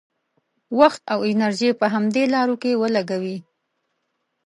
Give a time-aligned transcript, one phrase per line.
[0.79, 3.37] وخت او انرژي په همدې لارو کې ولګوي.